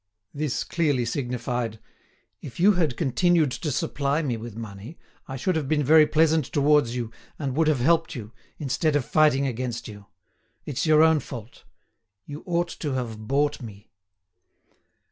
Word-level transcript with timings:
This 0.33 0.63
clearly 0.63 1.05
signified: 1.05 1.79
"If 2.41 2.59
you 2.59 2.71
had 2.71 2.97
continued 2.97 3.51
to 3.51 3.71
supply 3.71 4.23
me 4.23 4.35
with 4.35 4.55
money, 4.55 4.97
I 5.27 5.35
should 5.37 5.55
have 5.55 5.67
been 5.67 5.83
very 5.83 6.07
pleasant 6.07 6.45
towards 6.45 6.95
you, 6.95 7.11
and 7.37 7.55
would 7.55 7.67
have 7.67 7.81
helped 7.81 8.15
you, 8.15 8.31
instead 8.57 8.95
of 8.95 9.05
fighting 9.05 9.45
against 9.45 9.87
you. 9.87 10.07
It's 10.65 10.87
your 10.87 11.03
own 11.03 11.19
fault. 11.19 11.65
You 12.25 12.41
ought 12.47 12.69
to 12.79 12.93
have 12.93 13.27
bought 13.27 13.61
me." 13.61 13.91